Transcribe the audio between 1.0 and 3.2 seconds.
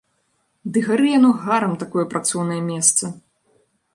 яно гарам, такое працоўнае месца!